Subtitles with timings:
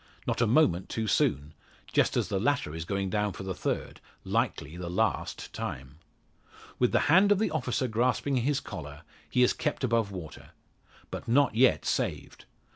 [0.25, 1.53] Not a moment too soon
[1.93, 5.99] just as the latter is going down for the third likely the last time.
[6.79, 10.53] With the hand of the officer grasping his collar, he is kept above water.
[11.11, 12.45] But not yet saved.